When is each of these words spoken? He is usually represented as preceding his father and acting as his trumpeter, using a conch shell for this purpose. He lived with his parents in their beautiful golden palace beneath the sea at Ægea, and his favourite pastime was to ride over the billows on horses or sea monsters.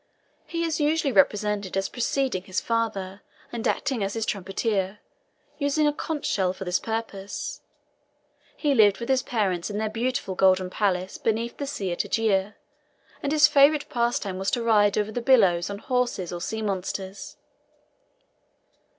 He 0.47 0.63
is 0.63 0.79
usually 0.79 1.13
represented 1.13 1.77
as 1.77 1.87
preceding 1.87 2.41
his 2.41 2.59
father 2.59 3.21
and 3.51 3.67
acting 3.67 4.03
as 4.03 4.15
his 4.15 4.25
trumpeter, 4.25 4.97
using 5.59 5.85
a 5.85 5.93
conch 5.93 6.25
shell 6.25 6.53
for 6.53 6.65
this 6.65 6.79
purpose. 6.79 7.61
He 8.57 8.73
lived 8.73 8.99
with 8.99 9.09
his 9.09 9.21
parents 9.21 9.69
in 9.69 9.77
their 9.77 9.91
beautiful 9.91 10.33
golden 10.33 10.71
palace 10.71 11.19
beneath 11.19 11.57
the 11.57 11.67
sea 11.67 11.91
at 11.91 11.99
Ægea, 11.99 12.55
and 13.21 13.31
his 13.31 13.47
favourite 13.47 13.89
pastime 13.89 14.39
was 14.39 14.49
to 14.49 14.63
ride 14.63 14.97
over 14.97 15.11
the 15.11 15.21
billows 15.21 15.69
on 15.69 15.77
horses 15.77 16.33
or 16.33 16.41
sea 16.41 16.63
monsters. 16.63 17.37